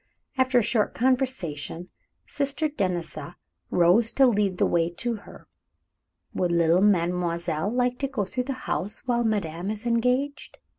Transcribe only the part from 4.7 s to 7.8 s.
to her. "Would the little mademoiselle